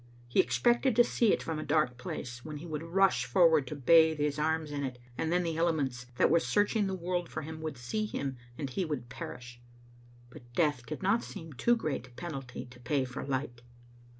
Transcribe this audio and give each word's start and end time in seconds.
He 0.27 0.39
expected 0.39 0.95
to 0.95 1.03
see 1.03 1.31
it 1.31 1.43
from 1.43 1.59
a 1.59 1.63
dark 1.63 1.99
place, 1.99 2.43
when 2.43 2.57
he 2.57 2.65
would 2.65 2.81
rush 2.81 3.25
forward 3.25 3.67
to 3.67 3.75
bathe 3.75 4.17
his 4.17 4.39
arms 4.39 4.71
in 4.71 4.83
it, 4.83 4.97
and 5.15 5.31
then 5.31 5.43
the 5.43 5.57
elements 5.57 6.07
that 6.15 6.31
were 6.31 6.39
searching 6.39 6.87
the 6.87 6.95
world 6.95 7.29
for 7.29 7.43
him 7.43 7.61
would 7.61 7.77
see 7.77 8.07
him 8.07 8.35
and 8.57 8.67
he 8.71 8.83
would 8.83 9.09
perish. 9.09 9.61
But 10.31 10.51
death 10.53 10.87
did 10.87 11.03
not 11.03 11.21
seem 11.21 11.53
too 11.53 11.75
great 11.75 12.07
a 12.07 12.09
penalty 12.09 12.65
to 12.65 12.79
pay 12.79 13.05
for 13.05 13.23
light. 13.23 13.61